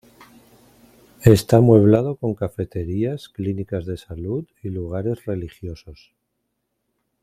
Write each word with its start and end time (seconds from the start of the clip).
Está 1.25 1.57
amueblado 1.57 2.15
con 2.15 2.33
cafeterías, 2.33 3.29
clínicas 3.29 3.85
de 3.85 3.97
salud 3.97 4.47
y 4.63 4.69
lugares 4.69 5.25
religiosos. 5.25 6.15